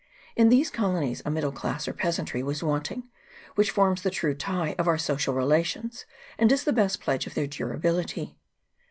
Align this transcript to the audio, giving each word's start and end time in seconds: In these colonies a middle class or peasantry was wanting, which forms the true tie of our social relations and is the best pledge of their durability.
In 0.35 0.49
these 0.49 0.71
colonies 0.71 1.21
a 1.25 1.29
middle 1.29 1.51
class 1.51 1.87
or 1.87 1.93
peasantry 1.93 2.41
was 2.41 2.63
wanting, 2.63 3.03
which 3.53 3.69
forms 3.69 4.01
the 4.01 4.09
true 4.09 4.33
tie 4.33 4.73
of 4.79 4.87
our 4.87 4.97
social 4.97 5.35
relations 5.35 6.05
and 6.39 6.51
is 6.51 6.63
the 6.63 6.73
best 6.73 6.99
pledge 6.99 7.27
of 7.27 7.35
their 7.35 7.45
durability. 7.45 8.35